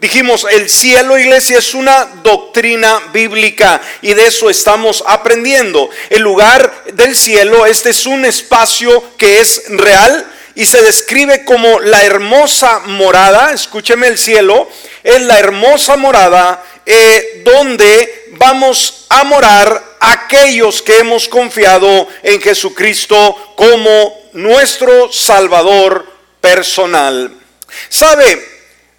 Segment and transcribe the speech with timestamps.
[0.00, 5.90] Dijimos, el cielo, iglesia, es una doctrina bíblica y de eso estamos aprendiendo.
[6.08, 10.24] El lugar del cielo, este es un espacio que es real
[10.54, 14.68] y se describe como la hermosa morada, escúcheme el cielo,
[15.02, 23.54] es la hermosa morada eh, donde vamos a morar aquellos que hemos confiado en Jesucristo
[23.56, 26.06] como nuestro Salvador
[26.40, 27.32] personal.
[27.88, 28.57] ¿Sabe?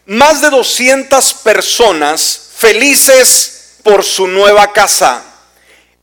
[0.10, 5.24] Más de 200 personas felices por su nueva casa.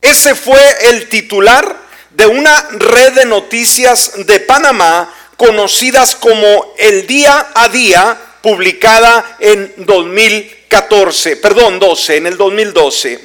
[0.01, 1.75] Ese fue el titular
[2.11, 9.73] de una red de noticias de Panamá conocidas como El Día a Día, publicada en
[9.77, 13.19] 2014, perdón, 12, en el 2012.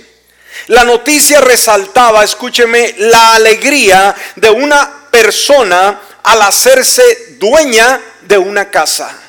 [0.66, 9.21] La noticia resaltaba, escúcheme, la alegría de una persona al hacerse dueña de una casa.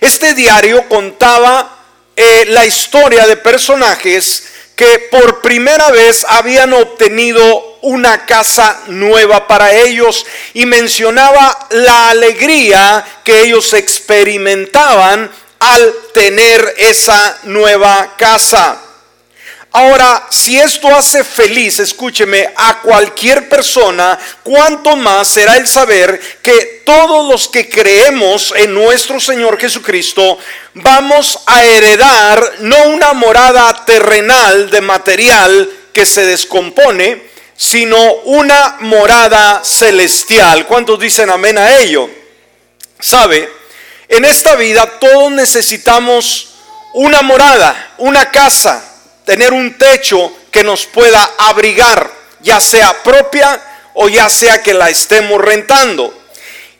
[0.00, 1.78] Este diario contaba
[2.16, 4.44] eh, la historia de personajes
[4.76, 10.24] que por primera vez habían obtenido una casa nueva para ellos
[10.54, 18.80] y mencionaba la alegría que ellos experimentaban al tener esa nueva casa.
[19.72, 26.82] Ahora, si esto hace feliz, escúcheme, a cualquier persona, cuánto más será el saber que
[26.84, 30.38] todos los que creemos en nuestro Señor Jesucristo
[30.74, 39.62] vamos a heredar no una morada terrenal de material que se descompone, sino una morada
[39.64, 40.66] celestial.
[40.66, 42.10] ¿Cuántos dicen amén a ello?
[42.98, 43.48] ¿Sabe?
[44.08, 46.54] En esta vida todos necesitamos
[46.92, 48.89] una morada, una casa
[49.30, 53.62] tener un techo que nos pueda abrigar, ya sea propia
[53.94, 56.12] o ya sea que la estemos rentando.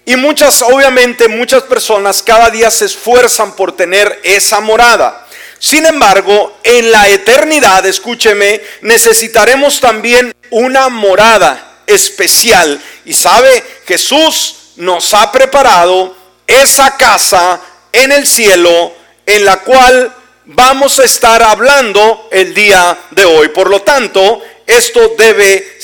[0.05, 5.29] Y muchas, obviamente, muchas personas cada día se esfuerzan por tener esa morada.
[5.61, 12.83] Sin embargo, en la eternidad, escúcheme, necesitaremos también una morada especial.
[13.05, 16.17] Y sabe, Jesús nos ha preparado
[16.49, 17.61] esa casa
[17.93, 18.93] en el cielo
[19.25, 20.17] en la cual
[20.55, 23.49] vamos a estar hablando el día de hoy.
[23.49, 25.79] Por lo tanto, esto debe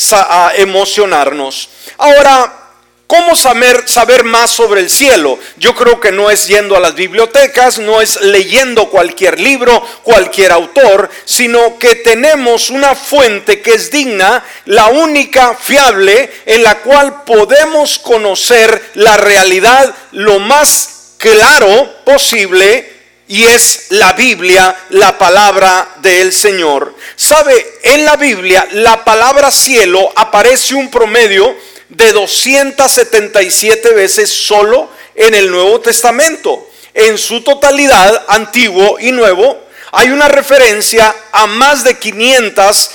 [0.56, 1.68] emocionarnos.
[1.98, 2.62] Ahora,
[3.08, 5.38] ¿Cómo saber, saber, más sobre el cielo?
[5.58, 10.50] Yo creo que no es yendo a las bibliotecas, no es leyendo cualquier libro, cualquier
[10.50, 17.22] autor, sino que tenemos una fuente que es digna, la única fiable, en la cual
[17.22, 22.95] podemos conocer la realidad lo más claro posible
[23.28, 26.94] y es la Biblia, la palabra del Señor.
[27.16, 27.78] ¿Sabe?
[27.82, 31.56] En la Biblia la palabra cielo aparece un promedio
[31.88, 36.68] de 277 veces solo en el Nuevo Testamento.
[36.94, 42.90] En su totalidad, antiguo y nuevo, hay una referencia a más de 500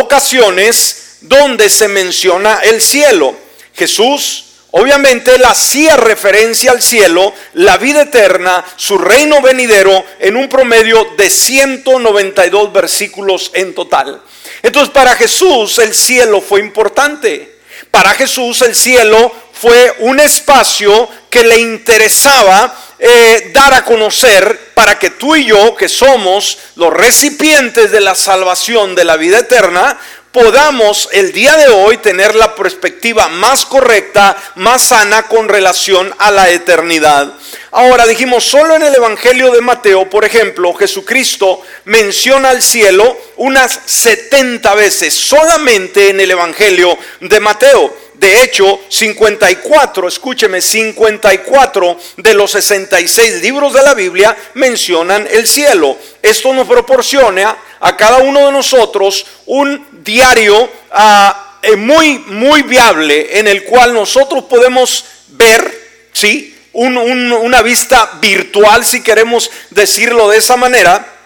[0.00, 3.34] ocasiones donde se menciona el cielo.
[3.74, 10.48] Jesús Obviamente él hacía referencia al cielo, la vida eterna, su reino venidero, en un
[10.48, 14.22] promedio de 192 versículos en total.
[14.62, 17.58] Entonces para Jesús el cielo fue importante.
[17.90, 24.98] Para Jesús el cielo fue un espacio que le interesaba eh, dar a conocer para
[24.98, 29.98] que tú y yo, que somos los recipientes de la salvación de la vida eterna,
[30.32, 36.30] podamos el día de hoy tener la perspectiva más correcta, más sana con relación a
[36.30, 37.32] la eternidad.
[37.72, 43.80] Ahora dijimos, solo en el Evangelio de Mateo, por ejemplo, Jesucristo menciona al cielo unas
[43.86, 48.09] 70 veces, solamente en el Evangelio de Mateo.
[48.20, 55.96] De hecho, 54, escúcheme, 54 de los 66 libros de la Biblia mencionan el cielo.
[56.20, 63.38] Esto nos proporciona a cada uno de nosotros un diario ah, eh, muy, muy viable
[63.38, 65.72] en el cual nosotros podemos ver,
[66.12, 66.54] ¿sí?
[66.74, 71.19] una vista virtual, si queremos decirlo de esa manera,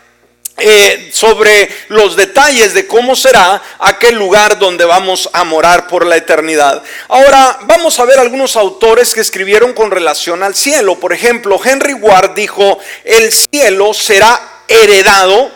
[0.57, 6.17] eh, sobre los detalles de cómo será aquel lugar donde vamos a morar por la
[6.17, 6.81] eternidad.
[7.09, 11.01] Ahora vamos a ver algunos autores que escribieron con relación al cielo.
[11.01, 15.51] Por ejemplo, Henry Ward dijo, el cielo será heredado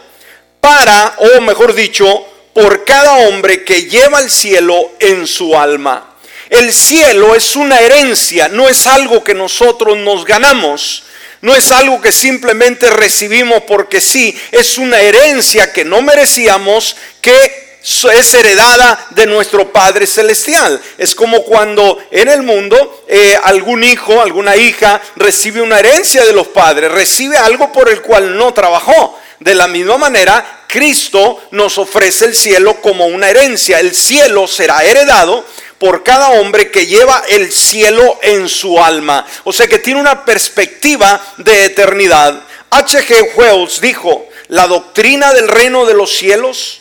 [0.60, 6.16] para, o mejor dicho, por cada hombre que lleva el cielo en su alma.
[6.50, 11.04] El cielo es una herencia, no es algo que nosotros nos ganamos.
[11.40, 17.68] No es algo que simplemente recibimos porque sí, es una herencia que no merecíamos, que
[18.12, 20.80] es heredada de nuestro Padre Celestial.
[20.98, 26.32] Es como cuando en el mundo eh, algún hijo, alguna hija recibe una herencia de
[26.32, 29.18] los padres, recibe algo por el cual no trabajó.
[29.40, 33.78] De la misma manera, Cristo nos ofrece el cielo como una herencia.
[33.78, 35.44] El cielo será heredado
[35.78, 39.26] por cada hombre que lleva el cielo en su alma.
[39.44, 42.42] O sea que tiene una perspectiva de eternidad.
[42.70, 43.34] H.G.
[43.36, 46.80] Wells dijo, la doctrina del reino de los cielos,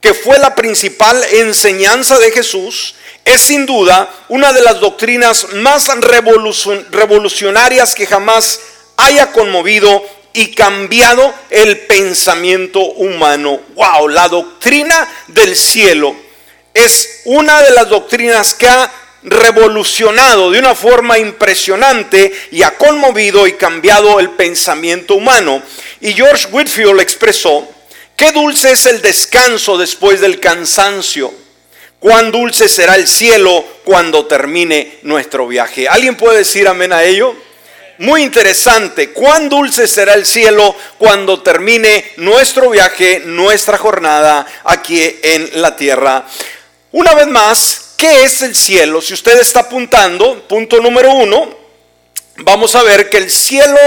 [0.00, 2.94] que fue la principal enseñanza de Jesús,
[3.24, 5.88] es sin duda una de las doctrinas más
[6.90, 8.60] revolucionarias que jamás
[8.96, 13.58] haya conmovido y cambiado el pensamiento humano.
[13.74, 16.25] Wow, la doctrina del cielo
[16.76, 18.90] es una de las doctrinas que ha
[19.22, 25.62] revolucionado de una forma impresionante y ha conmovido y cambiado el pensamiento humano.
[26.00, 27.68] Y George Whitfield expresó,
[28.14, 31.32] qué dulce es el descanso después del cansancio.
[31.98, 35.88] Cuán dulce será el cielo cuando termine nuestro viaje.
[35.88, 37.34] ¿Alguien puede decir amén a ello?
[37.98, 39.10] Muy interesante.
[39.10, 46.26] Cuán dulce será el cielo cuando termine nuestro viaje, nuestra jornada aquí en la tierra.
[46.92, 49.02] Una vez más, ¿qué es el cielo?
[49.02, 51.56] Si usted está apuntando, punto número uno,
[52.36, 53.78] vamos a ver que el cielo,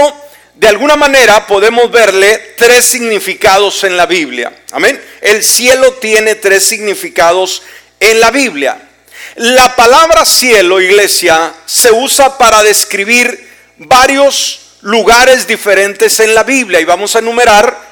[0.54, 4.52] de alguna manera, podemos verle tres significados en la Biblia.
[4.72, 5.02] Amén.
[5.22, 7.62] El cielo tiene tres significados
[7.98, 8.88] en la Biblia.
[9.36, 13.48] La palabra cielo, iglesia, se usa para describir
[13.78, 17.88] varios lugares diferentes en la Biblia y vamos a enumerar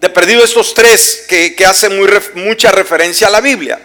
[0.00, 3.80] de perdido estos tres que, hacen muy, mucha referencia a la Biblia.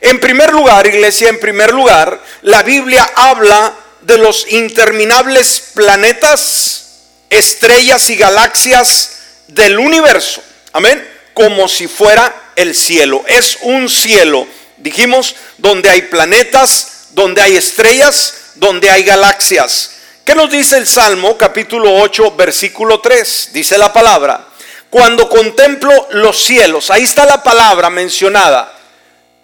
[0.00, 7.00] En primer lugar, iglesia, en primer lugar, la Biblia habla de los interminables planetas,
[7.30, 9.18] estrellas y galaxias
[9.48, 10.42] del universo.
[10.72, 11.06] Amén.
[11.34, 13.24] Como si fuera el cielo.
[13.26, 14.46] Es un cielo,
[14.76, 19.92] dijimos, donde hay planetas, donde hay estrellas, donde hay galaxias.
[20.24, 23.50] ¿Qué nos dice el Salmo capítulo 8, versículo 3?
[23.52, 24.46] Dice la palabra,
[24.90, 28.77] cuando contemplo los cielos, ahí está la palabra mencionada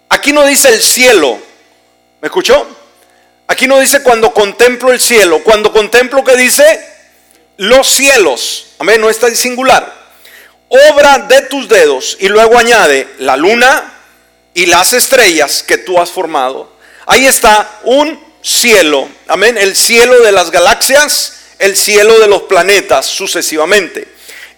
[0.09, 1.39] Aquí no dice el cielo.
[2.21, 2.67] ¿Me escuchó?
[3.47, 5.43] Aquí no dice cuando contemplo el cielo.
[5.43, 6.83] Cuando contemplo, ¿qué dice?
[7.57, 8.67] Los cielos.
[8.79, 9.93] Amén, no está en singular.
[10.67, 12.17] Obra de tus dedos.
[12.19, 13.93] Y luego añade la luna
[14.53, 16.73] y las estrellas que tú has formado.
[17.05, 19.07] Ahí está un cielo.
[19.27, 19.57] Amén.
[19.57, 24.07] El cielo de las galaxias, el cielo de los planetas, sucesivamente.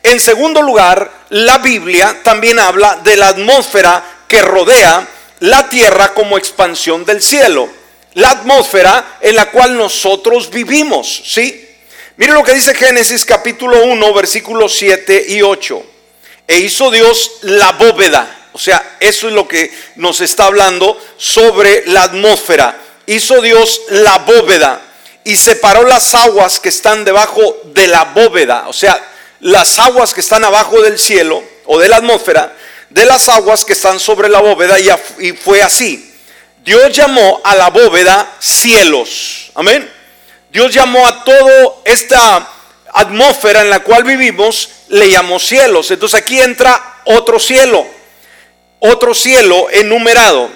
[0.04, 5.08] En segundo lugar, la Biblia también habla de la atmósfera que rodea
[5.40, 7.70] la tierra como expansión del cielo,
[8.14, 11.66] la atmósfera en la cual nosotros vivimos, ¿sí?
[12.18, 15.84] Mire lo que dice Génesis capítulo 1, versículos 7 y 8.
[16.48, 21.84] E hizo Dios la bóveda, o sea, eso es lo que nos está hablando sobre
[21.88, 22.76] la atmósfera.
[23.06, 24.82] Hizo Dios la bóveda
[25.24, 29.00] y separó las aguas que están debajo de la bóveda, o sea,
[29.42, 32.56] las aguas que están abajo del cielo o de la atmósfera
[32.90, 36.14] de las aguas que están sobre la bóveda y, fue así.
[36.64, 39.52] Dios llamó a la bóveda cielos.
[39.56, 39.90] Amén.
[40.52, 42.50] Dios llamó a toda esta
[42.94, 45.92] atmósfera en la cual vivimos, le llamó cielos.
[45.92, 47.86] Entonces aquí entra otro cielo,
[48.80, 50.50] otro cielo enumerado.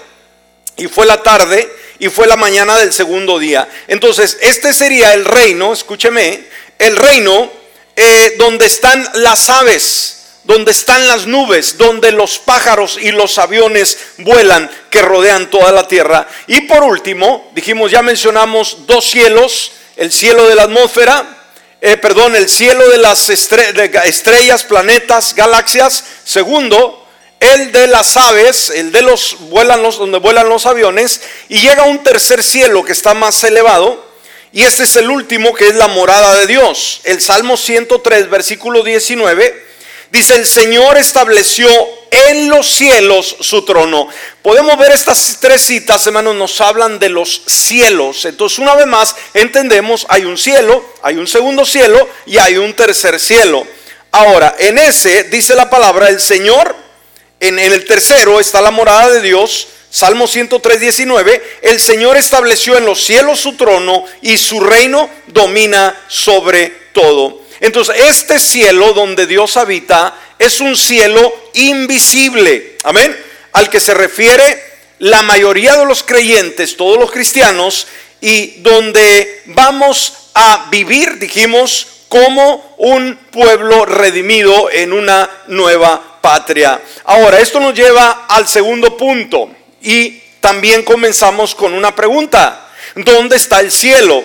[0.78, 1.70] Y fue la tarde
[2.00, 3.68] y fue la mañana del segundo día.
[3.88, 6.46] Entonces, este sería el reino, escúcheme,
[6.80, 7.52] el reino
[7.96, 13.98] eh, donde están las aves donde están las nubes, donde los pájaros y los aviones
[14.18, 16.28] vuelan que rodean toda la tierra.
[16.48, 21.38] Y por último, dijimos, ya mencionamos dos cielos, el cielo de la atmósfera,
[21.80, 26.04] eh, perdón, el cielo de las estrellas, planetas, galaxias.
[26.24, 27.08] Segundo,
[27.40, 31.84] el de las aves, el de los vuelan los donde vuelan los aviones y llega
[31.84, 34.12] un tercer cielo que está más elevado
[34.54, 37.02] y este es el último que es la morada de Dios.
[37.04, 39.71] El Salmo 103 versículo 19
[40.12, 41.70] Dice, el Señor estableció
[42.12, 44.10] en los cielos su trono.
[44.42, 48.26] Podemos ver estas tres citas, hermanos, nos hablan de los cielos.
[48.26, 52.74] Entonces, una vez más, entendemos, hay un cielo, hay un segundo cielo y hay un
[52.74, 53.66] tercer cielo.
[54.12, 56.76] Ahora, en ese, dice la palabra, el Señor,
[57.40, 59.70] en, el tercero está la morada de Dios.
[59.90, 65.98] Salmo 103, 19, el Señor estableció en los cielos su trono y su reino domina
[66.08, 67.41] sobre todo.
[67.62, 72.78] Entonces, este cielo donde Dios habita es un cielo invisible.
[72.84, 73.16] Amén.
[73.54, 77.88] Al que se refiere la mayoría de los creyentes, todos los cristianos,
[78.20, 86.82] y donde vamos a vivir, dijimos, como un pueblo redimido en una nueva patria.
[87.06, 89.50] Ahora, esto nos lleva al segundo punto
[89.82, 92.70] y también comenzamos con una pregunta.
[92.96, 94.24] ¿Dónde está el cielo?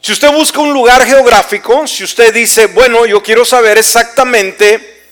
[0.00, 5.02] Si usted busca un lugar geográfico, si usted dice, bueno, yo quiero saber exactamente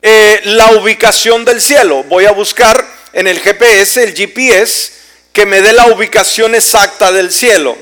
[0.00, 4.92] eh, la ubicación del cielo, voy a buscar en el GPS, el GPS,
[5.32, 7.76] que me dé la ubicación exacta del cielo.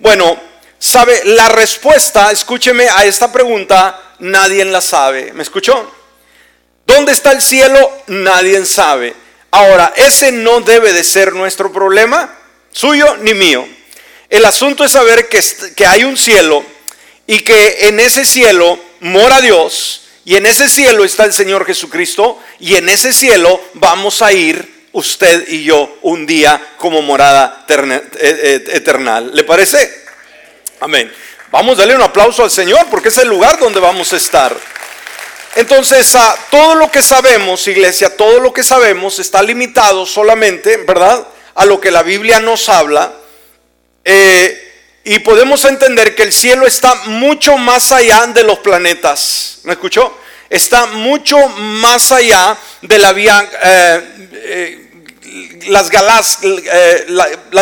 [0.00, 0.40] Bueno,
[0.78, 5.32] sabe, la respuesta, escúcheme a esta pregunta, nadie la sabe.
[5.32, 5.92] ¿Me escuchó?
[6.84, 8.02] ¿Dónde está el cielo?
[8.08, 9.14] Nadie sabe.
[9.52, 12.36] Ahora, ese no debe de ser nuestro problema,
[12.72, 13.66] suyo ni mío.
[14.30, 15.42] El asunto es saber que,
[15.76, 16.64] que hay un cielo
[17.26, 22.38] y que en ese cielo mora Dios y en ese cielo está el Señor Jesucristo
[22.60, 29.20] y en ese cielo vamos a ir usted y yo un día como morada eterna.
[29.20, 30.04] ¿Le parece?
[30.80, 31.12] Amén.
[31.50, 34.56] Vamos a darle un aplauso al Señor porque es el lugar donde vamos a estar.
[35.56, 41.26] Entonces, a todo lo que sabemos, iglesia, todo lo que sabemos está limitado solamente, ¿verdad?
[41.56, 43.12] A lo que la Biblia nos habla.
[44.04, 44.66] Eh,
[45.04, 49.60] y podemos entender que el cielo está mucho más allá de los planetas.
[49.64, 50.16] ¿Me escuchó?
[50.48, 54.02] Está mucho más allá de la vía, eh,
[54.32, 54.90] eh,
[55.68, 55.90] las,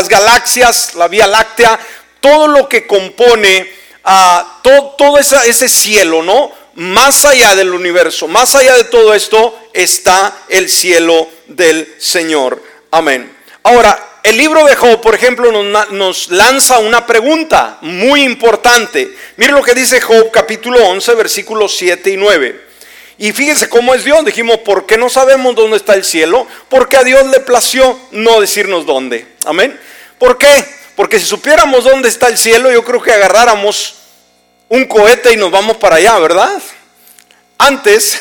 [0.09, 1.79] galaxias, la Vía Láctea,
[2.21, 3.71] todo lo que compone
[4.05, 6.53] a todo, todo ese cielo, ¿no?
[6.79, 12.63] más allá del universo, más allá de todo esto, está el cielo del Señor.
[12.93, 13.37] Amén.
[13.65, 19.15] Ahora, el libro de Job, por ejemplo, nos, lanza una pregunta muy importante.
[19.37, 22.69] Miren lo que dice Job capítulo 11, versículos 7 y 9.
[23.19, 24.25] Y fíjense cómo es Dios.
[24.25, 26.47] Dijimos, ¿por qué no sabemos dónde está el cielo?
[26.69, 29.27] Porque a Dios le plació no decirnos dónde.
[29.45, 29.79] Amén.
[30.19, 30.65] ¿Por qué?
[30.95, 33.95] Porque si supiéramos dónde está el cielo, yo creo que agarráramos
[34.69, 36.61] un cohete y nos vamos para allá, ¿verdad?
[37.57, 38.21] Antes,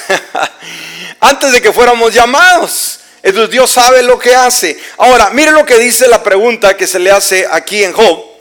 [1.20, 3.01] antes de que fuéramos llamados.
[3.24, 4.79] Entonces Dios sabe lo que hace.
[4.97, 8.38] Ahora, mire lo que dice la pregunta que se le hace aquí en Job.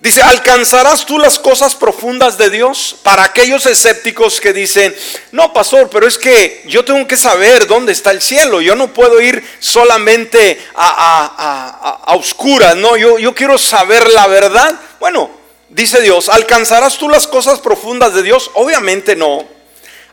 [0.00, 2.96] Dice, ¿alcanzarás tú las cosas profundas de Dios?
[3.02, 4.96] Para aquellos escépticos que dicen,
[5.30, 8.62] no, pastor, pero es que yo tengo que saber dónde está el cielo.
[8.62, 14.74] Yo no puedo ir solamente a, a, oscuras, no, yo, yo quiero saber la verdad.
[15.00, 15.30] Bueno,
[15.68, 18.50] dice Dios, ¿alcanzarás tú las cosas profundas de Dios?
[18.54, 19.44] Obviamente no.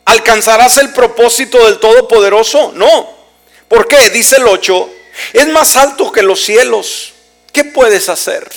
[0.04, 2.74] ¿Alcanzarás el propósito del Todopoderoso?
[2.76, 3.17] No.
[3.68, 4.10] ¿Por qué?
[4.12, 4.90] Dice el 8,
[5.34, 7.14] es más alto que los cielos.
[7.52, 8.48] ¿Qué puedes hacer?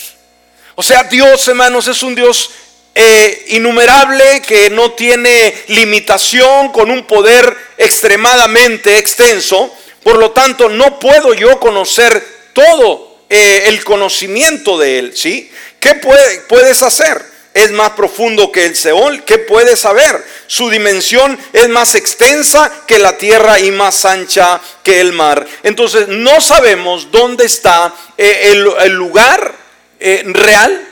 [0.75, 2.51] O sea, Dios, hermanos, es un Dios
[2.95, 9.75] eh, innumerable que no tiene limitación, con un poder extremadamente extenso.
[10.03, 15.51] Por lo tanto, no puedo yo conocer todo eh, el conocimiento de Él, ¿sí?
[15.79, 17.30] ¿Qué puedes hacer?
[17.53, 19.25] Es más profundo que el Seol.
[19.25, 20.25] ¿Qué puedes saber?
[20.47, 25.47] Su dimensión es más extensa que la tierra y más ancha que el mar.
[25.63, 29.55] Entonces no sabemos dónde está eh, el, lugar
[29.99, 30.89] eh, real,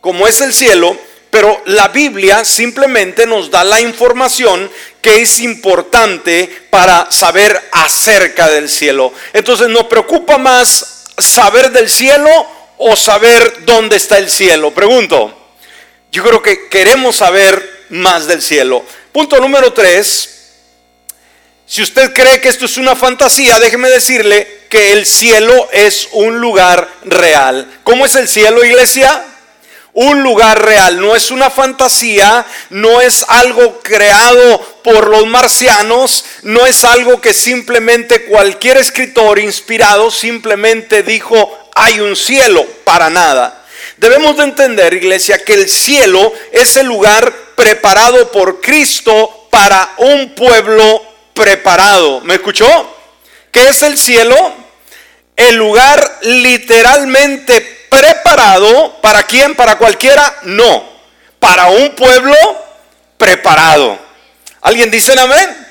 [0.00, 0.96] como es el cielo,
[1.30, 8.68] pero la Biblia simplemente nos da la información que es importante para saber acerca del
[8.68, 9.12] cielo.
[9.32, 12.30] Entonces nos preocupa más saber del cielo
[12.78, 14.72] o saber dónde está el cielo?
[14.72, 15.45] Pregunto.
[16.12, 18.84] Yo creo que queremos saber más del cielo.
[19.12, 20.32] Punto número tres.
[21.66, 26.40] Si usted cree que esto es una fantasía, déjeme decirle que el cielo es un
[26.40, 27.68] lugar real.
[27.82, 29.24] ¿Cómo es el cielo, iglesia?
[29.92, 36.66] Un lugar real, no es una fantasía, no es algo creado por los marcianos, no
[36.66, 43.65] es algo que simplemente cualquier escritor inspirado simplemente dijo, hay un cielo, para nada.
[43.96, 50.34] Debemos de entender, iglesia, que el cielo es el lugar preparado por Cristo para un
[50.34, 52.20] pueblo preparado.
[52.20, 52.66] ¿Me escuchó?
[53.50, 54.52] ¿Qué es el cielo?
[55.34, 59.00] El lugar literalmente preparado.
[59.00, 59.54] ¿Para quién?
[59.54, 60.40] ¿Para cualquiera?
[60.42, 60.84] No.
[61.38, 62.36] Para un pueblo
[63.16, 63.98] preparado.
[64.60, 65.65] ¿Alguien dice amén?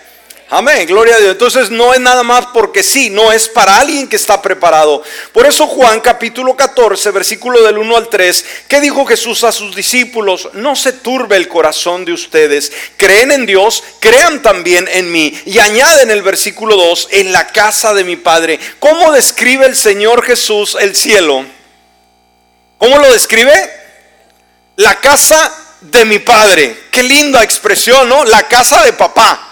[0.57, 1.33] Amén, gloria a Dios.
[1.33, 5.03] Entonces no es nada más porque sí, no es para alguien que está preparado.
[5.33, 9.75] Por eso Juan capítulo 14, versículo del 1 al 3, ¿qué dijo Jesús a sus
[9.75, 10.47] discípulos?
[10.53, 12.71] No se turbe el corazón de ustedes.
[12.95, 15.37] Creen en Dios, crean también en mí.
[15.45, 18.57] Y añaden el versículo 2, en la casa de mi Padre.
[18.79, 21.43] ¿Cómo describe el Señor Jesús el cielo?
[22.77, 23.51] ¿Cómo lo describe?
[24.77, 26.83] La casa de mi Padre.
[26.91, 28.23] Qué linda expresión, ¿no?
[28.23, 29.44] La casa de papá.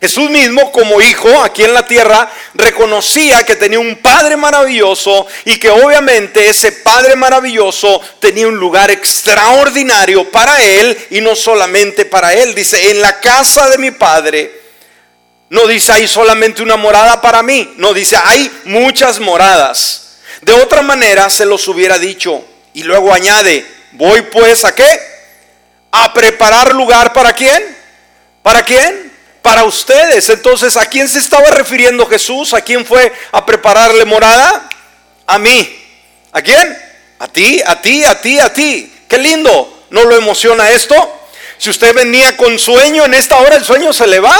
[0.00, 5.56] Jesús mismo como hijo aquí en la tierra reconocía que tenía un Padre maravilloso y
[5.56, 12.34] que obviamente ese Padre maravilloso tenía un lugar extraordinario para él y no solamente para
[12.34, 12.54] él.
[12.54, 14.60] Dice, en la casa de mi Padre
[15.48, 17.74] No dice hay solamente una morada para mí.
[17.76, 20.18] No dice hay muchas moradas.
[20.42, 22.44] De otra manera se los hubiera dicho.
[22.74, 25.00] Y luego añade, voy pues a qué?
[25.92, 27.74] A preparar lugar para quién?
[28.42, 29.03] ¿Para quién?
[29.44, 30.30] Para ustedes.
[30.30, 32.54] Entonces, ¿a quién se estaba refiriendo Jesús?
[32.54, 34.70] ¿A quién fue a prepararle morada?
[35.26, 35.84] A mí.
[36.32, 36.74] ¿A quién?
[37.18, 38.90] A ti, a ti, a ti, a ti.
[39.06, 39.84] Qué lindo.
[39.90, 40.96] ¿No lo emociona esto?
[41.58, 44.34] Si usted venía con sueño, en esta hora el sueño se le va.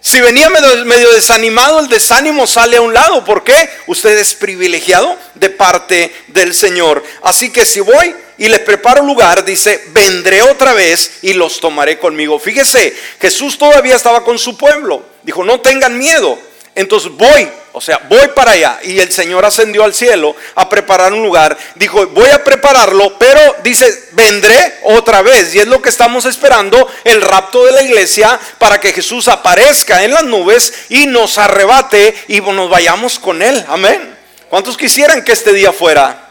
[0.00, 3.24] Si venía medio, desanimado, el desánimo sale a un lado.
[3.24, 3.70] ¿Por qué?
[3.86, 7.04] Usted es privilegiado de parte del Señor.
[7.22, 11.98] Así que si voy y les preparo lugar, dice, vendré otra vez y los tomaré
[11.98, 12.38] conmigo.
[12.38, 15.04] Fíjese, Jesús todavía estaba con su pueblo.
[15.24, 16.38] Dijo, no tengan miedo.
[16.76, 18.78] Entonces voy, o sea, voy para allá.
[18.84, 21.58] Y el Señor ascendió al cielo a preparar un lugar.
[21.74, 25.52] Dijo, voy a prepararlo, pero dice, vendré otra vez.
[25.56, 30.04] Y es lo que estamos esperando, el rapto de la iglesia, para que Jesús aparezca
[30.04, 33.64] en las nubes y nos arrebate y nos vayamos con Él.
[33.68, 34.16] Amén.
[34.48, 36.27] ¿Cuántos quisieran que este día fuera?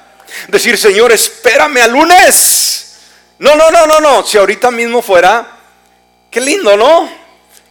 [0.47, 2.97] Decir, Señor, espérame al lunes.
[3.39, 4.25] No, no, no, no, no.
[4.25, 5.45] Si ahorita mismo fuera,
[6.31, 7.09] qué lindo, ¿no?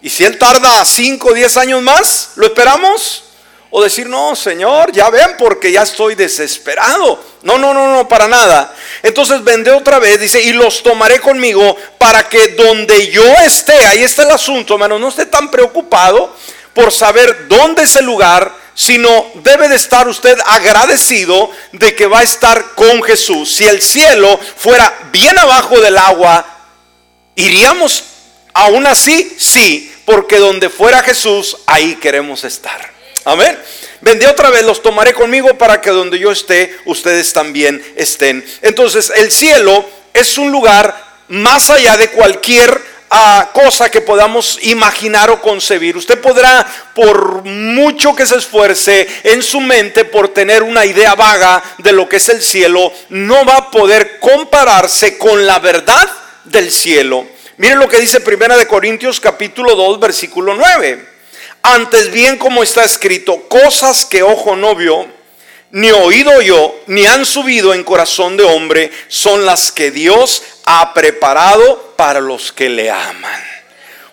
[0.03, 3.25] Y si Él tarda 5 o 10 años más, ¿lo esperamos?
[3.71, 7.23] O decir, no, Señor, ya ven porque ya estoy desesperado.
[7.43, 8.73] No, no, no, no, para nada.
[9.03, 14.03] Entonces vendré otra vez, dice, y los tomaré conmigo para que donde yo esté, ahí
[14.03, 16.35] está el asunto, hermano, no esté tan preocupado
[16.73, 22.21] por saber dónde es el lugar, sino debe de estar usted agradecido de que va
[22.21, 23.57] a estar con Jesús.
[23.57, 26.47] Si el cielo fuera bien abajo del agua,
[27.35, 28.05] iríamos
[28.53, 32.93] aún así, sí, porque donde fuera Jesús, ahí queremos estar.
[33.25, 33.59] Amén.
[34.03, 38.45] Vendí otra vez, los tomaré conmigo para que donde yo esté, ustedes también estén.
[38.61, 45.31] Entonces, el cielo es un lugar más allá de cualquier ah, cosa que podamos imaginar
[45.31, 45.97] o concebir.
[45.97, 51.63] Usted podrá, por mucho que se esfuerce en su mente por tener una idea vaga
[51.79, 56.09] de lo que es el cielo, no va a poder compararse con la verdad
[56.45, 57.27] del cielo.
[57.59, 61.07] Miren lo que dice Primera de Corintios capítulo 2 versículo 9.
[61.63, 65.07] Antes bien como está escrito, cosas que ojo no vio,
[65.73, 70.95] ni oído yo, ni han subido en corazón de hombre, son las que Dios ha
[70.95, 73.43] preparado para los que le aman.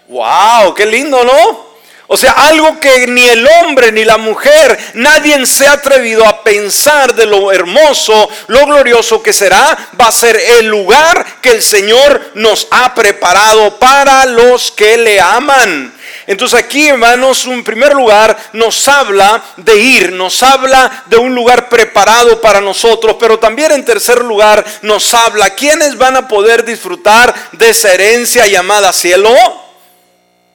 [0.08, 1.74] Wow, qué lindo, ¿no?
[2.08, 6.44] O sea, algo que ni el hombre ni la mujer, nadie se ha atrevido a
[6.44, 11.64] pensar de lo hermoso, lo glorioso que será, va a ser el lugar que el
[11.64, 15.94] Señor nos ha preparado para los que le aman.
[16.28, 21.70] Entonces aquí, hermanos, en primer lugar nos habla de ir, nos habla de un lugar
[21.70, 27.34] preparado para nosotros, pero también en tercer lugar nos habla quiénes van a poder disfrutar
[27.54, 29.34] de esa herencia llamada cielo.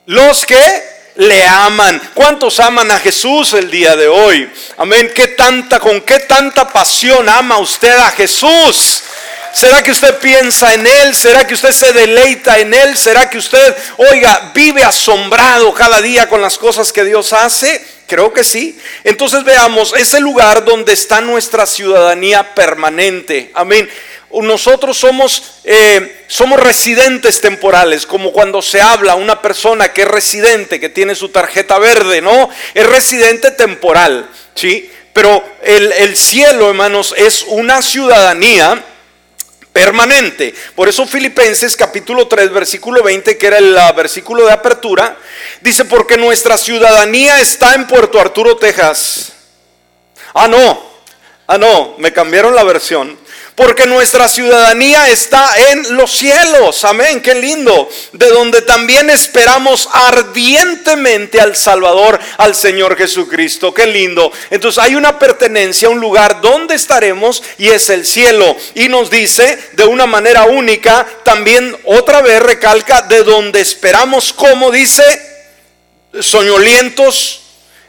[0.06, 2.00] Los que le aman.
[2.14, 4.50] ¿Cuántos aman a Jesús el día de hoy?
[4.76, 5.10] Amén.
[5.14, 9.02] ¿Qué tanta, con qué tanta pasión ama usted a Jesús?
[9.52, 11.14] ¿Será que usted piensa en Él?
[11.14, 12.96] ¿Será que usted se deleita en Él?
[12.96, 17.84] ¿Será que usted, oiga, vive asombrado cada día con las cosas que Dios hace?
[18.06, 18.78] Creo que sí.
[19.04, 23.50] Entonces veamos, es el lugar donde está nuestra ciudadanía permanente.
[23.54, 23.88] Amén
[24.30, 30.78] nosotros somos, eh, somos residentes temporales, como cuando se habla una persona que es residente,
[30.78, 32.50] que tiene su tarjeta verde, ¿no?
[32.74, 34.90] Es residente temporal, ¿sí?
[35.12, 38.84] Pero el, el cielo, hermanos, es una ciudadanía
[39.72, 40.54] permanente.
[40.74, 45.16] Por eso Filipenses capítulo 3, versículo 20, que era el versículo de apertura,
[45.60, 49.32] dice, porque nuestra ciudadanía está en Puerto Arturo, Texas.
[50.34, 50.82] Ah, no,
[51.46, 53.18] ah, no, me cambiaron la versión
[53.58, 56.84] porque nuestra ciudadanía está en los cielos.
[56.84, 57.90] Amén, qué lindo.
[58.12, 63.74] De donde también esperamos ardientemente al Salvador, al Señor Jesucristo.
[63.74, 64.30] Qué lindo.
[64.50, 68.56] Entonces hay una pertenencia, un lugar donde estaremos y es el cielo.
[68.76, 74.70] Y nos dice de una manera única, también otra vez recalca, de donde esperamos, como
[74.70, 75.02] dice,
[76.20, 77.40] soñolientos,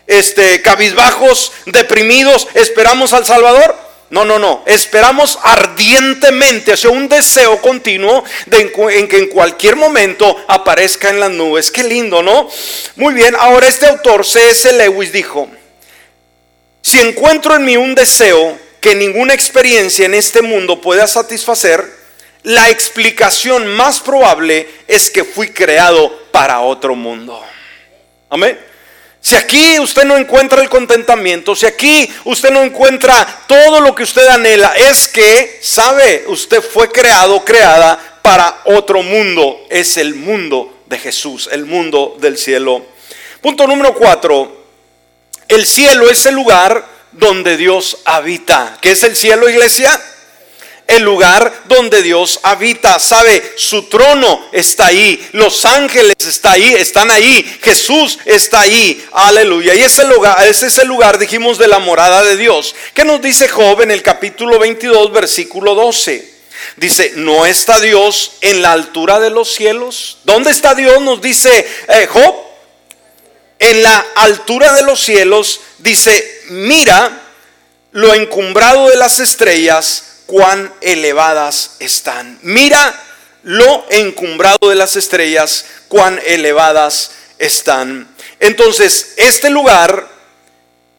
[0.07, 3.88] este, cabizbajos, deprimidos, esperamos al Salvador.
[4.09, 4.63] No, no, no.
[4.65, 11.69] Esperamos ardientemente, sea, un deseo continuo en, que en cualquier momento aparezca en las nubes.
[11.69, 12.49] Qué lindo, ¿no?
[12.95, 14.71] Muy bien, ahora este autor, C.S.
[14.73, 15.49] Lewis, dijo,
[16.81, 21.99] si encuentro en mí un deseo que ninguna experiencia en este mundo pueda satisfacer,
[22.43, 27.43] la explicación más probable es que fui creado para otro mundo.
[28.29, 28.57] Amén.
[29.21, 34.03] Si aquí usted no encuentra el contentamiento, si aquí usted no encuentra todo lo que
[34.03, 39.65] usted anhela, es que, sabe, usted fue creado, creada para otro mundo.
[39.69, 42.85] Es el mundo de Jesús, el mundo del cielo.
[43.41, 44.65] Punto número cuatro.
[45.47, 48.77] El cielo es el lugar donde Dios habita.
[48.81, 49.99] ¿Qué es el cielo, iglesia?
[50.89, 52.99] El lugar donde Dios habita.
[52.99, 59.05] Sabe, su trono está ahí, los ángeles está ahí, están ahí, Jesús está ahí.
[59.11, 59.75] Aleluya.
[59.75, 62.75] Y ese lugar, ese es el lugar, dijimos, de la morada de Dios.
[62.93, 66.39] ¿Qué nos dice Job en el capítulo 22, versículo 12?
[66.75, 70.17] Dice, ¿no está Dios en la altura de los cielos?
[70.23, 70.99] ¿Dónde está Dios?
[71.01, 72.35] Nos dice eh, Job.
[73.59, 77.25] En la altura de los cielos dice, mira
[77.91, 82.37] lo encumbrado de las estrellas cuán elevadas están.
[82.43, 83.03] Mira
[83.41, 88.07] lo encumbrado de las estrellas, cuán elevadas están.
[88.39, 90.07] Entonces, este lugar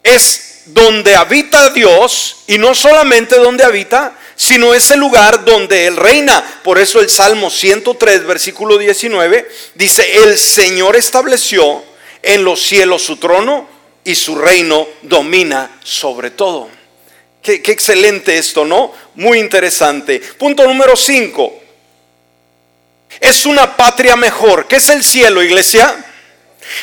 [0.02, 5.96] es donde habita Dios y no solamente donde habita, sino es el lugar donde Él
[5.96, 6.42] reina.
[6.64, 11.84] Por eso el Salmo 103, versículo 19, dice, el Señor estableció
[12.20, 13.68] en los cielos su trono
[14.02, 16.80] y su reino domina sobre todo.
[17.42, 18.92] Qué, excelente esto, ¿no?
[19.20, 20.18] Muy interesante.
[20.38, 21.62] Punto número 5.
[23.20, 24.66] Es una patria mejor.
[24.66, 26.06] ¿Qué es el cielo, iglesia?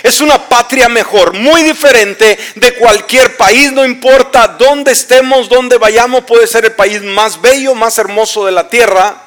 [0.03, 6.25] Es una patria mejor, muy diferente de cualquier país, no importa dónde estemos, dónde vayamos,
[6.25, 9.23] puede ser el país más bello, más hermoso de la tierra.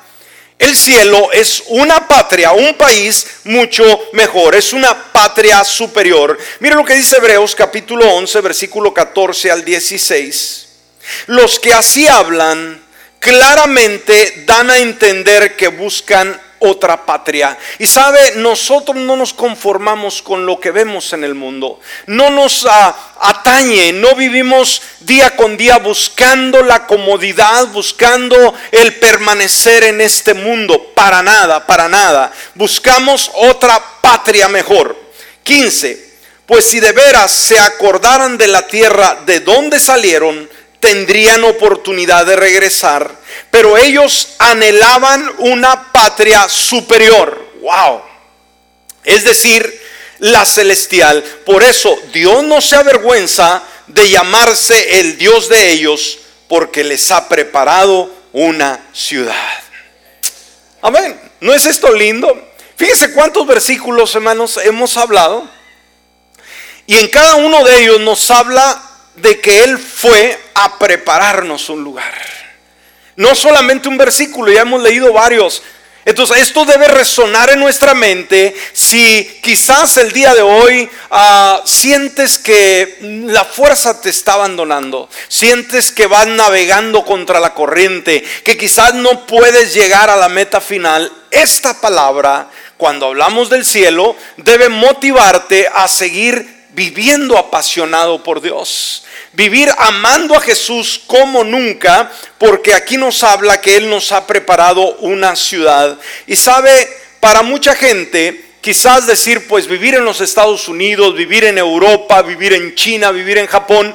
[0.57, 6.39] El cielo es una patria, un país mucho mejor, es una patria superior.
[6.61, 10.69] Mira lo que dice Hebreos capítulo 11, versículo 14 al 16.
[11.27, 12.89] Los que así hablan
[13.21, 17.57] claramente dan a entender que buscan otra patria.
[17.79, 21.81] Y sabe, nosotros no nos conformamos con lo que vemos en el mundo.
[22.07, 22.67] No nos
[23.21, 30.93] atañe, no vivimos día con día buscando la comodidad, buscando el permanecer en este mundo.
[30.95, 32.33] Para nada, para nada.
[32.55, 34.99] Buscamos otra patria mejor.
[35.45, 36.11] 15.
[36.47, 40.50] Pues si de veras se acordaran de la tierra de donde salieron,
[40.81, 43.15] tendrían oportunidad de regresar,
[43.51, 47.51] pero ellos anhelaban una patria superior.
[47.61, 48.03] Wow.
[49.05, 49.81] Es decir,
[50.19, 51.23] la celestial.
[51.45, 57.29] Por eso Dios no se avergüenza de llamarse el Dios de ellos, porque les ha
[57.29, 59.35] preparado una ciudad.
[60.83, 61.21] Amén.
[61.41, 62.49] ¿No es esto lindo?
[62.77, 65.49] Fíjense cuántos versículos, hermanos, hemos hablado.
[66.87, 71.83] Y en cada uno de ellos nos habla de que Él fue a prepararnos un
[71.83, 72.15] lugar.
[73.17, 75.63] No solamente un versículo, ya hemos leído varios.
[76.07, 82.39] Entonces esto debe resonar en nuestra mente si quizás el día de hoy ah, sientes
[82.39, 82.97] que
[83.27, 89.27] la fuerza te está abandonando, sientes que vas navegando contra la corriente, que quizás no
[89.27, 91.13] puedes llegar a la meta final.
[91.31, 99.05] Esta palabra, cuando hablamos del cielo, debe motivarte a seguir viviendo apasionado por Dios.
[99.33, 104.97] Vivir amando a Jesús como nunca, porque aquí nos habla que Él nos ha preparado
[104.97, 105.99] una ciudad.
[106.27, 106.89] Y sabe,
[107.21, 112.53] para mucha gente, quizás decir, pues vivir en los Estados Unidos, vivir en Europa, vivir
[112.53, 113.95] en China, vivir en Japón,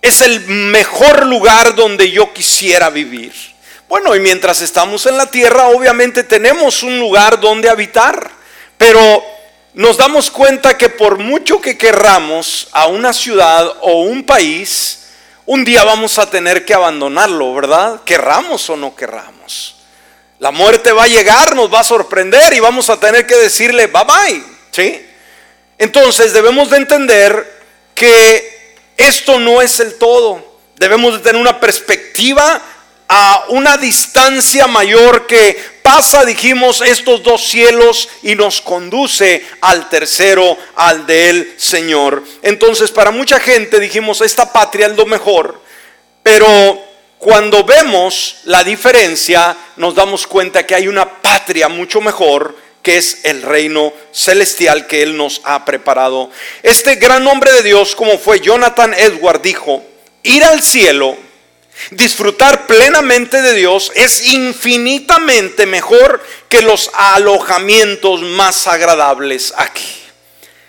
[0.00, 3.32] es el mejor lugar donde yo quisiera vivir.
[3.88, 8.30] Bueno, y mientras estamos en la tierra, obviamente tenemos un lugar donde habitar,
[8.76, 9.22] pero
[9.74, 15.08] nos damos cuenta que por mucho que querramos a una ciudad o un país,
[15.46, 18.02] un día vamos a tener que abandonarlo, ¿verdad?
[18.04, 19.76] Querramos o no querramos.
[20.38, 23.86] La muerte va a llegar, nos va a sorprender y vamos a tener que decirle
[23.86, 25.06] bye bye, ¿sí?
[25.78, 27.62] Entonces debemos de entender
[27.94, 30.52] que esto no es el todo.
[30.76, 32.60] Debemos de tener una perspectiva
[33.14, 40.56] a una distancia mayor que pasa, dijimos, estos dos cielos y nos conduce al tercero,
[40.76, 42.24] al del Señor.
[42.40, 45.60] Entonces, para mucha gente dijimos, esta patria es lo mejor,
[46.22, 46.82] pero
[47.18, 53.26] cuando vemos la diferencia, nos damos cuenta que hay una patria mucho mejor que es
[53.26, 56.30] el reino celestial que Él nos ha preparado.
[56.62, 59.84] Este gran hombre de Dios, como fue Jonathan Edward, dijo,
[60.22, 61.14] ir al cielo
[61.90, 70.02] Disfrutar plenamente de Dios es infinitamente mejor que los alojamientos más agradables aquí.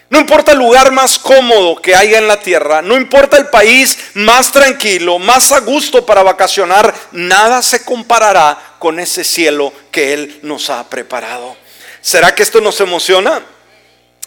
[0.10, 3.97] No importa el lugar más cómodo que haya en la tierra, no importa el país
[4.13, 10.39] más tranquilo, más a gusto para vacacionar, nada se comparará con ese cielo que Él
[10.43, 11.58] nos ha preparado.
[11.99, 13.41] ¿Será que esto nos emociona?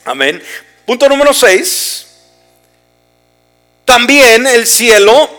[0.04, 0.42] Amén.
[0.84, 2.06] Punto número 6.
[3.84, 5.30] También el cielo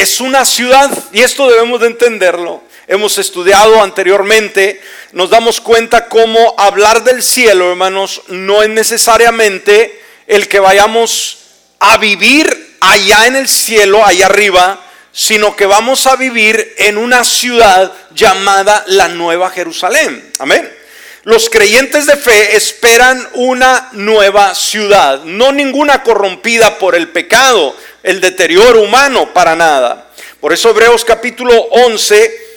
[0.00, 2.62] es una ciudad y esto debemos de entenderlo.
[2.86, 4.80] Hemos estudiado anteriormente,
[5.12, 11.38] nos damos cuenta cómo hablar del cielo, hermanos, no es necesariamente el que vayamos
[11.78, 14.80] a vivir allá en el cielo, allá arriba,
[15.12, 20.32] sino que vamos a vivir en una ciudad llamada la Nueva Jerusalén.
[20.38, 20.80] Amén.
[21.24, 28.20] Los creyentes de fe esperan una nueva ciudad, no ninguna corrompida por el pecado, el
[28.20, 30.08] deterioro humano, para nada.
[30.40, 32.49] Por eso Hebreos capítulo 11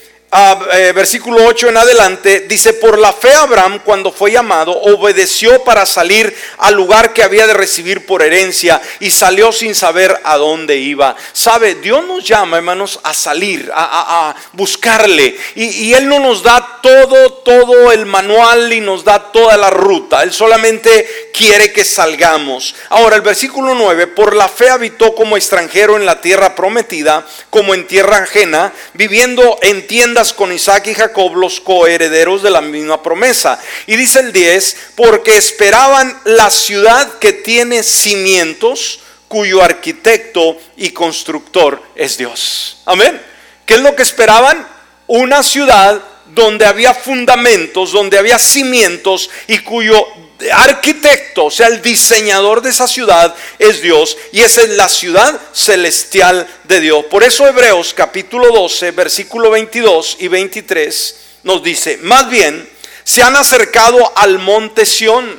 [0.72, 5.86] eh, versículo 8 en adelante, dice, por la fe Abraham cuando fue llamado, obedeció para
[5.86, 10.76] salir al lugar que había de recibir por herencia y salió sin saber a dónde
[10.76, 11.14] iba.
[11.32, 15.36] Sabe, Dios nos llama, hermanos, a salir, a, buscarle.
[15.54, 19.70] Y, y Él no nos da todo, todo el manual y nos da toda la
[19.70, 20.24] ruta.
[20.24, 22.74] Él solamente quiere que salgamos.
[22.88, 27.74] Ahora, el versículo 9, por la fe habitó como extranjero en la tierra prometida, como
[27.74, 33.02] en tierra ajena, viviendo en tiendas con Isaac y Jacob, los coherederos de la misma
[33.02, 33.60] promesa.
[33.86, 41.82] Y dice el 10, porque esperaban la ciudad que tiene cimientos, cuyo arquitecto y constructor
[41.96, 42.82] es Dios.
[42.84, 43.20] Amén.
[43.66, 44.66] ¿Qué es lo que esperaban?
[45.06, 50.06] Una ciudad donde había fundamentos, donde había cimientos y cuyo
[50.52, 55.40] arquitecto, o sea, el diseñador de esa ciudad es Dios y esa es la ciudad
[55.52, 57.04] celestial de Dios.
[57.06, 62.68] Por eso Hebreos capítulo 12, versículo 22 y 23 nos dice, más bien
[63.04, 65.38] se han acercado al monte Sión,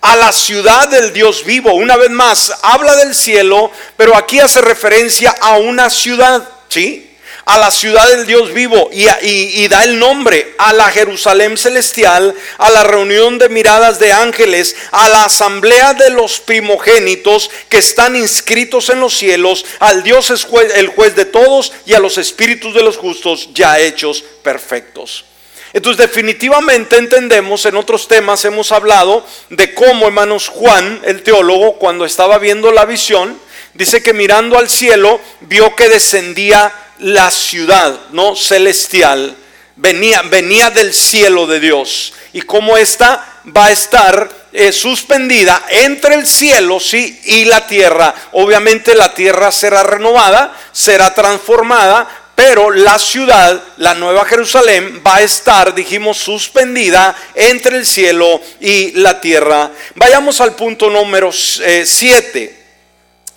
[0.00, 1.72] a la ciudad del Dios vivo.
[1.74, 7.11] Una vez más, habla del cielo, pero aquí hace referencia a una ciudad, ¿sí?
[7.44, 12.70] A la ciudad del Dios vivo y, da el nombre a la Jerusalén celestial, a
[12.70, 18.90] la reunión de miradas de ángeles, a la asamblea de los primogénitos que están inscritos
[18.90, 22.82] en los cielos, al Dios es el juez de todos y a los espíritus de
[22.82, 25.24] los justos ya hechos perfectos.
[25.72, 32.04] Entonces definitivamente entendemos, en otros temas hemos hablado de cómo, hermanos, Juan, el teólogo, cuando
[32.04, 33.38] estaba viendo la visión,
[33.74, 38.36] dice que mirando al cielo vio que descendía la ciudad, ¿no?
[38.36, 39.36] Celestial,
[39.76, 42.12] venía, venía del cielo de Dios.
[42.32, 48.14] Y como esta va a estar eh, suspendida entre el cielo, sí, y la tierra.
[48.32, 55.22] Obviamente la tierra será renovada, será transformada, pero la ciudad, la nueva Jerusalén, va a
[55.22, 59.70] estar, dijimos, suspendida entre el cielo y la tierra.
[59.94, 62.42] Vayamos al punto número 7.
[62.42, 62.61] Eh,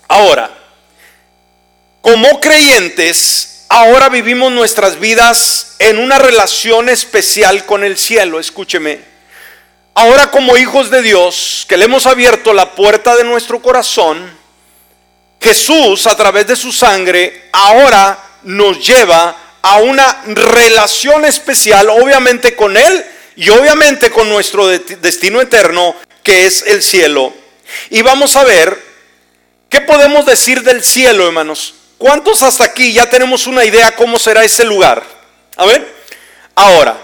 [0.07, 0.51] Ahora,
[2.01, 8.39] como creyentes, ahora vivimos nuestras vidas en una relación especial con el cielo.
[8.39, 8.99] Escúcheme.
[9.95, 14.29] Ahora como hijos de Dios, que le hemos abierto la puerta de nuestro corazón,
[15.41, 22.77] Jesús a través de su sangre ahora nos lleva a una relación especial, obviamente con
[22.77, 27.33] Él y obviamente con nuestro destino eterno, que es el cielo.
[27.89, 28.84] Y vamos a ver,
[29.69, 31.75] ¿qué podemos decir del cielo, hermanos?
[31.97, 35.03] ¿Cuántos hasta aquí ya tenemos una idea cómo será ese lugar?
[35.55, 35.95] A ver.
[36.55, 36.97] Ahora,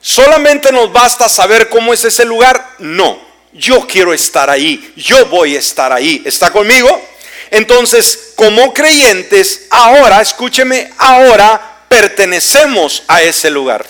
[0.00, 2.74] ¿solamente nos basta saber cómo es ese lugar?
[2.78, 3.18] No.
[3.52, 4.92] Yo quiero estar ahí.
[4.96, 6.22] Yo voy a estar ahí.
[6.24, 7.08] ¿Está conmigo?
[7.50, 13.86] Entonces, como creyentes, ahora, escúcheme, ahora pertenecemos a ese lugar.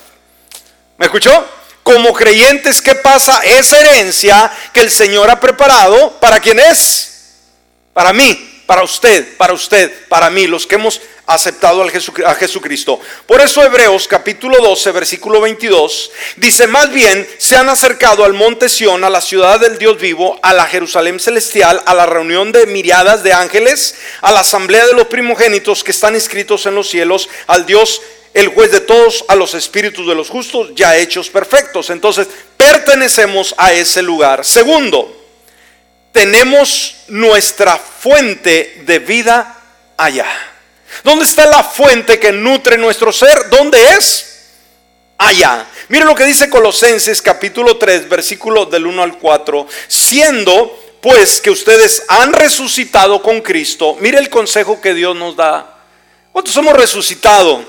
[0.99, 1.47] ¿Me escuchó?
[1.83, 3.41] Como creyentes, ¿qué pasa?
[3.45, 7.14] Esa herencia que el Señor ha preparado, ¿para quién es?
[7.95, 13.01] Para mí para usted, para usted, para mí, los que hemos aceptado a Jesucristo.
[13.27, 18.69] Por eso Hebreos capítulo 12, versículo 22, dice, más bien se han acercado al monte
[18.69, 22.67] Sión, a la ciudad del Dios vivo, a la Jerusalén celestial, a la reunión de
[22.67, 27.29] miriadas de ángeles, a la asamblea de los primogénitos que están inscritos en los cielos,
[27.47, 28.01] al Dios
[28.33, 31.89] el juez de todos, a los espíritus de los justos ya hechos perfectos.
[31.91, 32.27] Entonces,
[32.57, 34.45] pertenecemos a ese lugar.
[34.45, 35.24] Segundo,
[36.15, 39.61] tenemos nuestra fuente de vida
[39.97, 40.29] allá.
[41.03, 43.51] ¿Dónde está la fuente que nutre nuestro ser?
[43.51, 44.45] ¿Dónde es?
[45.19, 45.67] Allá.
[45.89, 49.67] Mire lo que dice Colosenses capítulo 3, versículo del 1 al 4.
[49.89, 55.79] Siendo pues que ustedes han resucitado con Cristo, mire el consejo que Dios nos da.
[56.31, 57.65] ¿Cuántos hemos resucitado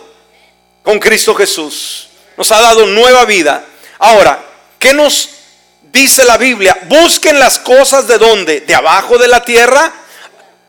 [0.83, 2.09] con Cristo Jesús?
[2.37, 3.65] Nos ha dado nueva vida.
[3.97, 4.39] Ahora,
[4.77, 5.34] ¿qué nos
[5.95, 9.93] dice la Biblia, busquen las cosas de dónde, de abajo de la tierra.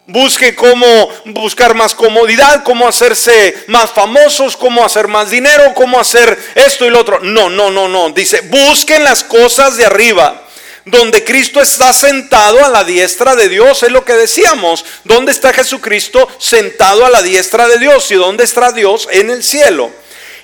[0.07, 6.39] Busquen cómo buscar más comodidad, cómo hacerse más famosos, cómo hacer más dinero, cómo hacer
[6.55, 7.19] esto y lo otro.
[7.19, 8.11] No, no, no, no.
[8.11, 10.45] Dice, busquen las cosas de arriba
[10.85, 14.85] donde Cristo está sentado a la diestra de Dios, es lo que decíamos.
[15.03, 18.09] ¿Dónde está Jesucristo sentado a la diestra de Dios?
[18.12, 19.09] ¿Y dónde está Dios?
[19.11, 19.91] En el cielo.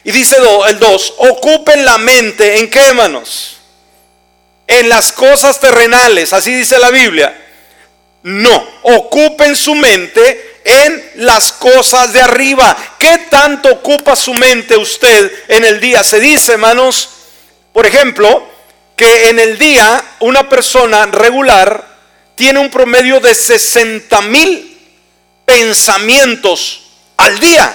[0.03, 3.52] Y dice el 2, ocupen la mente en qué, manos?
[4.67, 7.37] En las cosas terrenales, así dice la Biblia.
[8.23, 12.77] No, ocupen su mente en las cosas de arriba.
[12.99, 16.05] ¿Qué tanto ocupa su mente usted en el día?
[16.05, 17.09] Se dice, hermanos,
[17.73, 18.49] por ejemplo,
[18.97, 21.93] que en el día una persona regular
[22.35, 24.79] tiene un promedio de 60 mil
[25.45, 26.83] pensamientos
[27.17, 27.75] al día.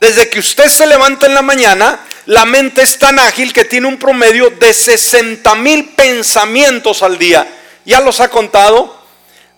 [0.00, 3.86] Desde que usted se levanta en la mañana, la mente es tan ágil que tiene
[3.86, 7.48] un promedio de 60 mil pensamientos al día.
[7.86, 9.02] ¿Ya los ha contado?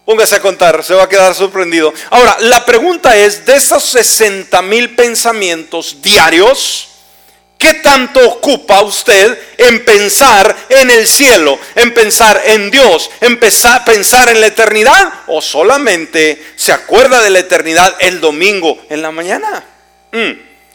[0.05, 1.93] Póngase a contar, se va a quedar sorprendido.
[2.11, 6.91] Ahora, la pregunta es, de esos 60 mil pensamientos diarios,
[7.59, 14.29] ¿qué tanto ocupa usted en pensar en el cielo, en pensar en Dios, en pensar
[14.29, 15.13] en la eternidad?
[15.27, 19.65] ¿O solamente se acuerda de la eternidad el domingo en la mañana?
[20.13, 20.31] Mm,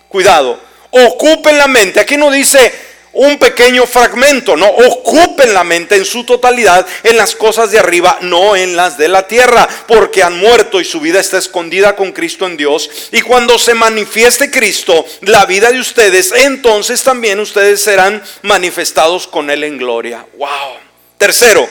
[0.09, 1.99] cuidado, ocupen la mente.
[1.99, 7.33] Aquí no dice un pequeño fragmento, no, ocupen la mente en su totalidad en las
[7.33, 11.21] cosas de arriba, no en las de la tierra, porque han muerto y su vida
[11.21, 12.89] está escondida con Cristo en Dios.
[13.13, 19.49] Y cuando se manifieste Cristo, la vida de ustedes, entonces también ustedes serán manifestados con
[19.49, 20.25] Él en gloria.
[20.37, 20.77] Wow.
[21.17, 21.69] Tercero,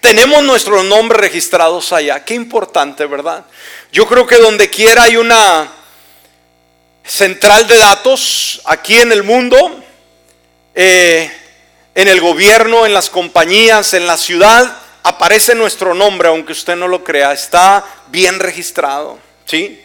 [0.00, 2.24] tenemos nuestros nombres registrados allá.
[2.24, 3.44] Qué importante, ¿verdad?
[3.92, 5.70] Yo creo que donde quiera hay una
[7.04, 9.82] central de datos aquí en el mundo,
[10.74, 11.30] eh,
[11.94, 16.88] en el gobierno, en las compañías, en la ciudad, aparece nuestro nombre, aunque usted no
[16.88, 19.84] lo crea, está bien registrado, ¿sí?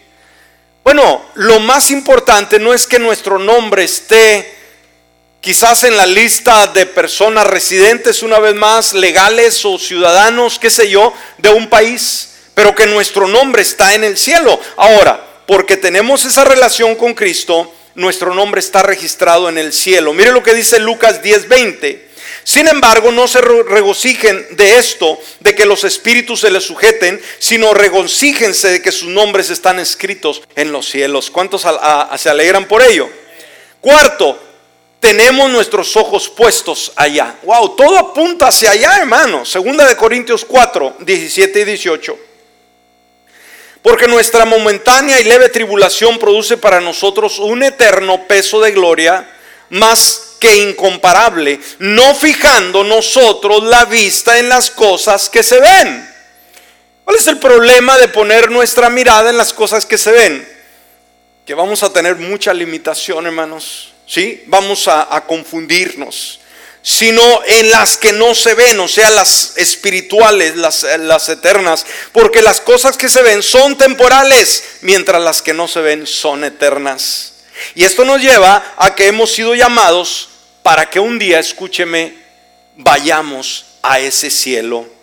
[0.83, 4.55] Bueno, lo más importante no es que nuestro nombre esté
[5.41, 10.89] quizás en la lista de personas residentes, una vez más, legales o ciudadanos, qué sé
[10.89, 14.59] yo, de un país, pero que nuestro nombre está en el cielo.
[14.77, 20.13] Ahora, porque tenemos esa relación con Cristo, nuestro nombre está registrado en el cielo.
[20.13, 22.05] Mire lo que dice Lucas 10:20.
[22.43, 27.73] Sin embargo, no se regocijen de esto, de que los espíritus se les sujeten, sino
[27.73, 31.31] regocíjense de que sus nombres están escritos en los cielos.
[31.31, 31.65] ¿Cuántos
[32.17, 33.09] se alegran por ello?
[33.81, 34.39] Cuarto,
[34.99, 37.35] tenemos nuestros ojos puestos allá.
[37.43, 39.43] Wow, todo apunta hacia allá, hermano.
[39.43, 42.19] Segunda de Corintios 4, 17 y 18.
[43.85, 49.29] Porque nuestra momentánea y leve tribulación produce para nosotros un eterno peso de gloria
[49.69, 56.09] más que incomparable, no fijando nosotros la vista en las cosas que se ven.
[57.03, 60.49] ¿Cuál es el problema de poner nuestra mirada en las cosas que se ven?
[61.45, 63.93] Que vamos a tener mucha limitación, hermanos.
[64.07, 64.45] ¿Sí?
[64.47, 66.39] Vamos a, a confundirnos
[66.85, 72.43] sino en las que no se ven, o sea, las espirituales, las, las, eternas, porque
[72.43, 77.33] las cosas que se ven son temporales, mientras las que no se ven son eternas.
[77.73, 80.29] Y esto nos lleva a que hemos sido llamados
[80.61, 82.17] para que un día, escúcheme,
[82.75, 84.94] vayamos a ese cielo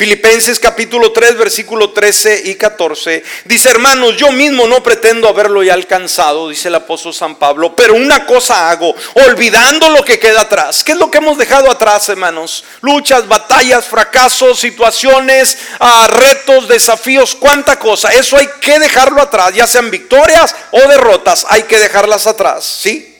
[0.00, 3.22] Filipenses capítulo 3, versículo 13 y 14.
[3.44, 7.92] Dice, hermanos, yo mismo no pretendo haberlo ya alcanzado, dice el apóstol San Pablo, pero
[7.92, 8.94] una cosa hago,
[9.26, 10.82] olvidando lo que queda atrás.
[10.82, 12.64] ¿Qué es lo que hemos dejado atrás, hermanos?
[12.80, 18.10] Luchas, batallas, fracasos, situaciones, ah, retos, desafíos, cuánta cosa.
[18.14, 23.18] Eso hay que dejarlo atrás, ya sean victorias o derrotas, hay que dejarlas atrás, ¿sí?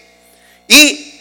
[0.67, 1.21] Y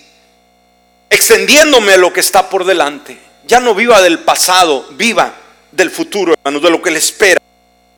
[1.10, 3.20] extendiéndome a lo que está por delante.
[3.46, 5.34] Ya no viva del pasado, viva
[5.72, 7.40] del futuro, hermanos, de lo que le espera.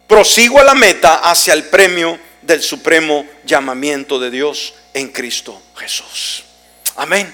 [0.08, 6.44] Prosigo a la meta hacia el premio del supremo llamamiento de Dios en Cristo Jesús.
[6.96, 7.34] Amén.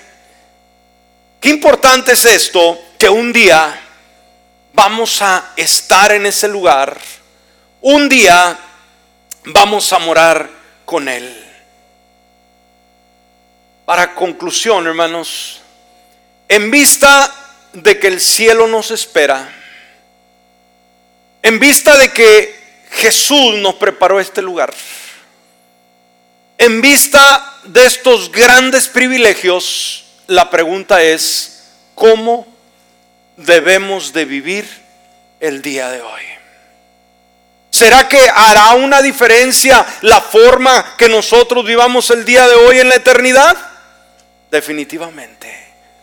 [1.40, 3.80] Qué importante es esto que un día
[4.74, 6.98] vamos a estar en ese lugar.
[7.82, 8.58] Un día
[9.46, 10.50] vamos a morar
[10.86, 11.46] con Él.
[13.86, 15.62] Para conclusión, hermanos,
[16.48, 17.34] en vista
[17.74, 19.50] de que el cielo nos espera,
[21.48, 24.74] en vista de que Jesús nos preparó este lugar,
[26.58, 31.64] en vista de estos grandes privilegios, la pregunta es,
[31.96, 32.46] ¿cómo
[33.38, 34.68] debemos de vivir
[35.40, 36.22] el día de hoy?
[37.70, 42.90] ¿Será que hará una diferencia la forma que nosotros vivamos el día de hoy en
[42.90, 43.56] la eternidad?
[44.52, 45.48] Definitivamente,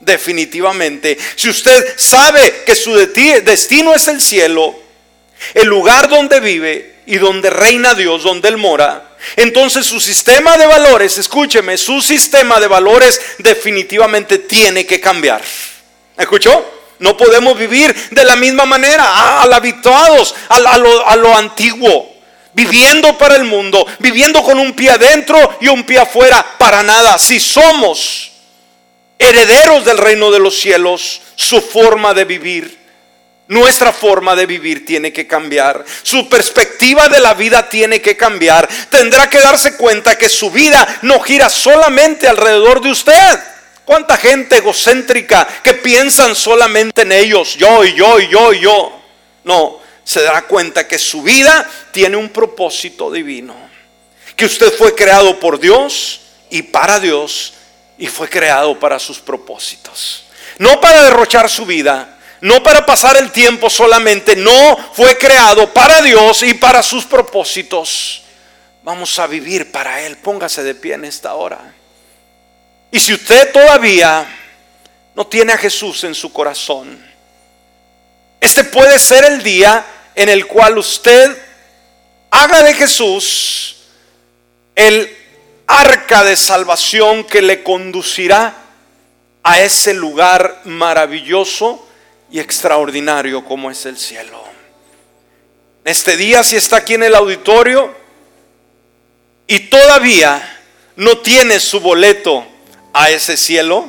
[0.01, 1.19] definitivamente.
[1.37, 4.84] Si usted sabe que su destino es el cielo,
[5.53, 10.67] el lugar donde vive y donde reina Dios, donde Él mora, entonces su sistema de
[10.67, 15.43] valores, escúcheme, su sistema de valores definitivamente tiene que cambiar.
[16.17, 16.65] ¿Escuchó?
[16.99, 22.15] No podemos vivir de la misma manera, al habituados, a, lo, a lo antiguo
[22.55, 27.19] viviendo para el mundo, viviendo con un pie adentro y un pie afuera, para nada.
[27.19, 28.31] Si somos
[29.19, 32.84] herederos del reino de los cielos, su forma de vivir
[33.47, 35.85] Nuestra forma de vivir tiene que cambiar.
[36.03, 38.67] Su perspectiva de la vida tiene que cambiar.
[38.89, 43.41] Tendrá que darse cuenta que su vida no gira solamente alrededor de usted.
[43.85, 47.55] ¿Cuánta gente egocéntrica que piensan solamente en ellos?
[47.57, 49.03] Yo y yo y yo y yo.
[49.45, 53.55] No, se dará cuenta que su vida tiene un propósito divino.
[54.37, 57.53] Que usted fue creado por Dios y para Dios
[57.99, 60.25] y fue creado para sus propósitos.
[60.59, 62.14] No para derrochar su vida,
[62.45, 68.23] no para pasar el tiempo solamente, no fue creado para Dios y para sus propósitos.
[68.83, 70.19] Vamos a vivir para Él.
[70.19, 71.73] Póngase de pie en esta hora.
[72.91, 74.27] Y si usted todavía
[75.15, 77.03] no tiene a Jesús en su corazón,
[78.39, 79.83] este puede ser el día
[80.15, 81.35] en el cual usted
[82.31, 83.77] haga de Jesús
[84.75, 85.17] el
[85.67, 88.55] arca de salvación que le conducirá
[89.43, 91.89] a ese lugar maravilloso
[92.31, 94.43] y extraordinario como es el cielo.
[95.85, 97.95] Este día, si está aquí en el auditorio
[99.47, 100.63] y todavía
[100.97, 102.47] no tiene su boleto
[102.93, 103.87] a ese cielo,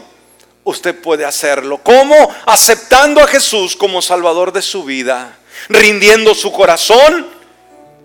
[0.64, 1.80] usted puede hacerlo.
[1.82, 2.16] ¿Cómo?
[2.46, 5.38] Aceptando a Jesús como Salvador de su vida,
[5.70, 7.28] rindiendo su corazón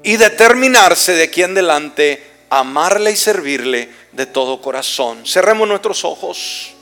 [0.03, 5.24] y determinarse de aquí en adelante amarle y servirle de todo corazón.
[5.24, 6.74] Cerremos nuestros ojos.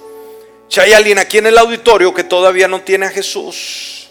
[0.69, 4.09] Si hay alguien aquí en el auditorio que todavía no tiene a Jesús,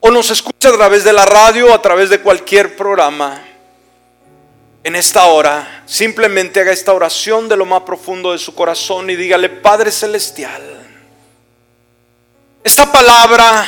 [0.00, 3.42] o nos escucha a través de la radio o a través de cualquier programa,
[4.84, 9.16] en esta hora, simplemente haga esta oración de lo más profundo de su corazón y
[9.16, 10.62] dígale, Padre Celestial,
[12.64, 13.66] esta palabra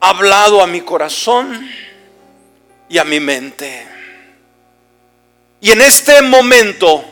[0.00, 1.70] ha hablado a mi corazón
[2.88, 3.86] y a mi mente.
[5.60, 7.04] Y en este momento,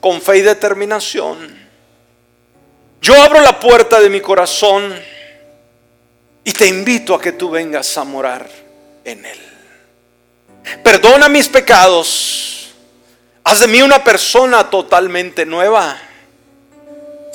[0.00, 1.61] con fe y determinación,
[3.02, 4.94] yo abro la puerta de mi corazón
[6.44, 8.48] y te invito a que tú vengas a morar
[9.04, 9.40] en él.
[10.84, 12.72] Perdona mis pecados.
[13.42, 16.00] Haz de mí una persona totalmente nueva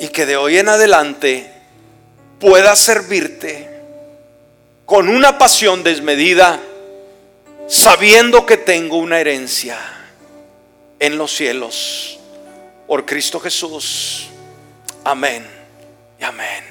[0.00, 1.52] y que de hoy en adelante
[2.40, 3.68] pueda servirte
[4.86, 6.58] con una pasión desmedida,
[7.68, 9.78] sabiendo que tengo una herencia
[10.98, 12.18] en los cielos
[12.86, 14.28] por Cristo Jesús.
[15.04, 15.57] Amén
[16.24, 16.64] amén.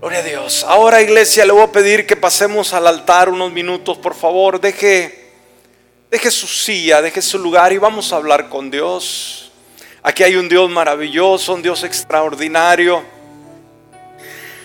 [0.00, 0.64] Gloria a Dios.
[0.64, 4.60] Ahora iglesia le voy a pedir que pasemos al altar unos minutos, por favor.
[4.60, 5.32] Deje,
[6.10, 9.50] deje su silla, deje su lugar y vamos a hablar con Dios.
[10.02, 13.13] Aquí hay un Dios maravilloso, un Dios extraordinario.